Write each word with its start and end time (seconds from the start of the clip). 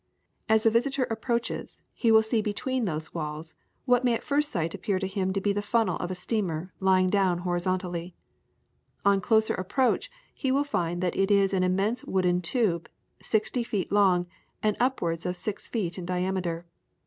As 0.49 0.63
the 0.63 0.71
visitor 0.71 1.03
approaches, 1.11 1.79
he 1.93 2.11
will 2.11 2.23
see 2.23 2.41
between 2.41 2.85
those 2.85 3.13
walls 3.13 3.53
what 3.85 4.03
may 4.03 4.15
at 4.15 4.23
first 4.23 4.51
sight 4.51 4.73
appear 4.73 4.97
to 4.97 5.05
him 5.05 5.31
to 5.31 5.39
be 5.39 5.53
the 5.53 5.61
funnel 5.61 5.97
of 5.97 6.09
a 6.09 6.15
steamer 6.15 6.73
lying 6.79 7.07
down 7.07 7.37
horizontally. 7.45 8.15
On 9.05 9.21
closer 9.21 9.53
approach 9.53 10.09
he 10.33 10.51
will 10.51 10.63
find 10.63 11.03
that 11.03 11.15
it 11.15 11.29
is 11.29 11.53
an 11.53 11.61
immense 11.61 12.03
wooden 12.03 12.41
tube, 12.41 12.89
sixty 13.21 13.63
feet 13.63 13.91
long, 13.91 14.25
and 14.63 14.75
upwards 14.79 15.23
of 15.23 15.37
six 15.37 15.67
feet 15.67 15.99
in 15.99 16.05
diameter. 16.07 16.65